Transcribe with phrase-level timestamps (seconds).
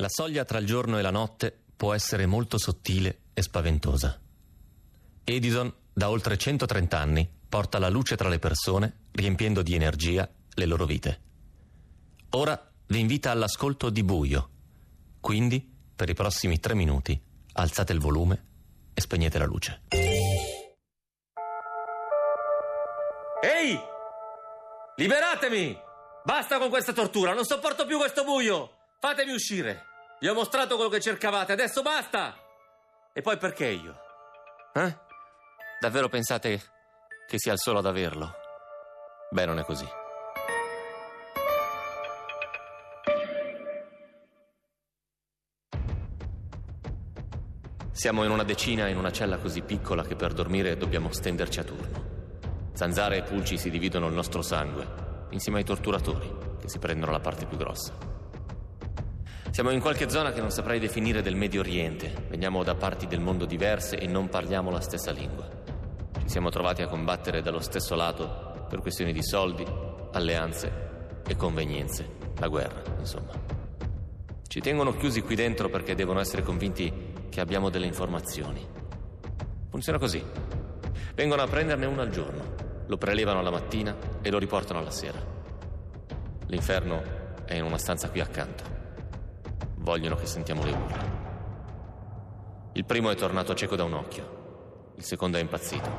[0.00, 4.20] La soglia tra il giorno e la notte può essere molto sottile e spaventosa.
[5.24, 10.66] Edison, da oltre 130 anni, porta la luce tra le persone, riempiendo di energia le
[10.66, 11.20] loro vite.
[12.30, 14.50] Ora vi invita all'ascolto di buio.
[15.20, 17.20] Quindi, per i prossimi tre minuti,
[17.54, 18.44] alzate il volume
[18.94, 19.82] e spegnete la luce.
[23.42, 23.78] Ehi!
[24.94, 25.76] Liberatemi!
[26.24, 28.74] Basta con questa tortura, non sopporto più questo buio!
[29.00, 29.87] Fatemi uscire!
[30.20, 32.34] Vi ho mostrato quello che cercavate, adesso basta!
[33.12, 33.94] E poi perché io?
[34.72, 34.96] Eh?
[35.78, 36.60] Davvero pensate
[37.28, 38.32] che sia il solo ad averlo?
[39.30, 39.86] Beh, non è così.
[47.92, 51.64] Siamo in una decina in una cella così piccola che per dormire dobbiamo stenderci a
[51.64, 52.70] turno.
[52.72, 57.20] Zanzare e pulci si dividono il nostro sangue, insieme ai torturatori, che si prendono la
[57.20, 58.17] parte più grossa.
[59.50, 63.18] Siamo in qualche zona che non saprei definire del Medio Oriente, veniamo da parti del
[63.18, 65.48] mondo diverse e non parliamo la stessa lingua.
[66.20, 69.66] Ci siamo trovati a combattere dallo stesso lato per questioni di soldi,
[70.12, 73.32] alleanze e convenienze, la guerra, insomma.
[74.46, 76.92] Ci tengono chiusi qui dentro perché devono essere convinti
[77.28, 78.64] che abbiamo delle informazioni.
[79.70, 80.22] Funziona così.
[81.14, 82.54] Vengono a prenderne uno al giorno,
[82.86, 85.18] lo prelevano la mattina e lo riportano alla sera.
[86.46, 87.02] L'inferno
[87.44, 88.77] è in una stanza qui accanto.
[89.80, 91.26] Vogliono che sentiamo le urla.
[92.72, 95.90] Il primo è tornato cieco da un occhio, il secondo è impazzito.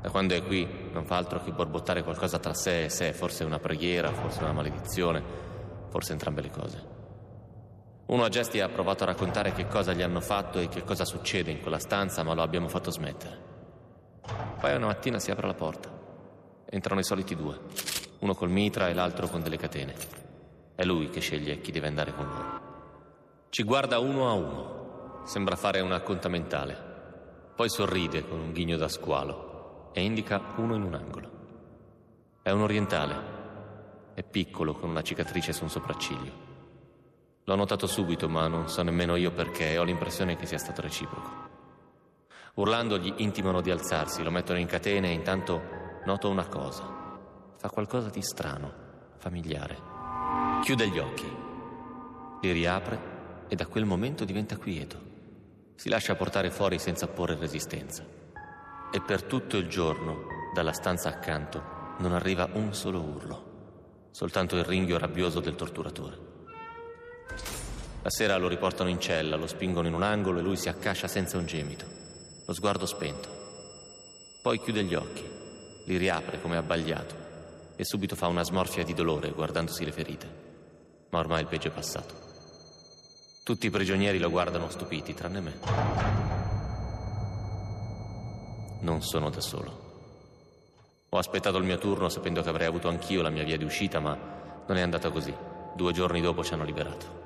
[0.00, 3.44] Da quando è qui non fa altro che borbottare qualcosa tra sé e sé, forse
[3.44, 5.22] una preghiera, forse una maledizione,
[5.90, 6.86] forse entrambe le cose.
[8.06, 11.04] Uno a gesti ha provato a raccontare che cosa gli hanno fatto e che cosa
[11.04, 13.38] succede in quella stanza, ma lo abbiamo fatto smettere.
[14.58, 15.90] Poi una mattina si apre la porta.
[16.64, 17.58] Entrano i soliti due,
[18.20, 19.94] uno col mitra e l'altro con delle catene.
[20.74, 22.61] È lui che sceglie chi deve andare con loro.
[23.52, 27.50] Ci guarda uno a uno, sembra fare una conta mentale.
[27.54, 31.30] Poi sorride con un ghigno da squalo e indica uno in un angolo.
[32.40, 33.14] È un orientale.
[34.14, 36.32] È piccolo con una cicatrice su un sopracciglio.
[37.44, 41.30] L'ho notato subito, ma non so nemmeno io perché, ho l'impressione che sia stato reciproco.
[42.54, 45.60] Urlando gli intimano di alzarsi, lo mettono in catene e intanto
[46.06, 46.84] noto una cosa.
[47.58, 48.72] Fa qualcosa di strano,
[49.18, 49.76] familiare.
[50.62, 51.36] Chiude gli occhi,
[52.40, 53.11] li riapre
[53.52, 54.98] e da quel momento diventa quieto.
[55.74, 58.02] Si lascia portare fuori senza porre resistenza.
[58.90, 60.24] E per tutto il giorno,
[60.54, 61.62] dalla stanza accanto,
[61.98, 66.18] non arriva un solo urlo, soltanto il ringhio rabbioso del torturatore.
[68.00, 71.06] La sera lo riportano in cella, lo spingono in un angolo e lui si accascia
[71.06, 71.84] senza un gemito,
[72.46, 73.28] lo sguardo spento.
[74.42, 75.28] Poi chiude gli occhi,
[75.84, 77.14] li riapre come abbagliato
[77.76, 80.40] e subito fa una smorfia di dolore guardandosi le ferite.
[81.10, 82.31] Ma ormai il peggio è passato.
[83.42, 85.58] Tutti i prigionieri lo guardano stupiti, tranne me.
[88.80, 89.80] Non sono da solo.
[91.08, 94.00] Ho aspettato il mio turno sapendo che avrei avuto anch'io la mia via di uscita,
[94.00, 94.16] ma
[94.66, 95.34] non è andata così.
[95.74, 97.22] Due giorni dopo ci hanno liberato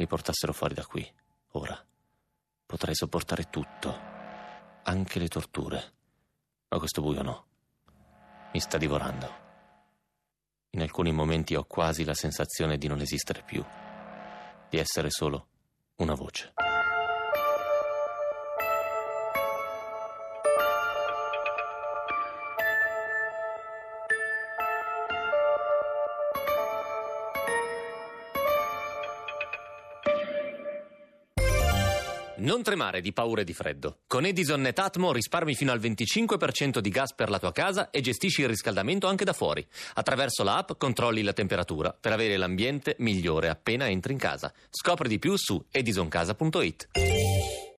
[0.00, 1.06] mi portassero fuori da qui,
[1.50, 1.78] ora,
[2.64, 3.94] potrei sopportare tutto,
[4.82, 5.92] anche le torture.
[6.68, 7.44] Ma questo buio no.
[8.54, 9.49] Mi sta divorando.
[10.72, 13.64] In alcuni momenti ho quasi la sensazione di non esistere più,
[14.68, 15.46] di essere solo
[15.96, 16.52] una voce.
[32.40, 33.98] Non tremare di paura e di freddo.
[34.06, 38.40] Con Edison Netatmo risparmi fino al 25% di gas per la tua casa e gestisci
[38.40, 39.66] il riscaldamento anche da fuori.
[39.94, 44.50] Attraverso l'app controlli la temperatura per avere l'ambiente migliore appena entri in casa.
[44.70, 46.88] Scopri di più su edisoncasa.it.